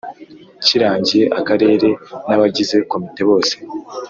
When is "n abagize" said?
2.27-2.75